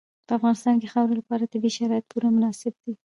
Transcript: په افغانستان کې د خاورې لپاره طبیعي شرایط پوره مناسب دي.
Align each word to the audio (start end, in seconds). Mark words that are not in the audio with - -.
په 0.27 0.31
افغانستان 0.37 0.75
کې 0.81 0.87
د 0.87 0.91
خاورې 0.93 1.13
لپاره 1.19 1.51
طبیعي 1.53 1.73
شرایط 1.77 2.05
پوره 2.11 2.29
مناسب 2.35 2.73
دي. 2.83 2.93